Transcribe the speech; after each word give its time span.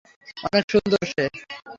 অনেক 0.45 0.65
সুন্দর 0.71 1.01
সে। 1.11 1.23